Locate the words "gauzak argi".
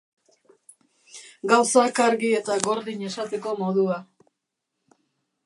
1.51-2.33